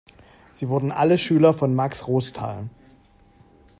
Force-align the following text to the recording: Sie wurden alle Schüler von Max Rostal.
Sie 0.51 0.67
wurden 0.69 0.91
alle 0.91 1.15
Schüler 1.19 1.53
von 1.53 1.75
Max 1.75 2.07
Rostal. 2.07 2.67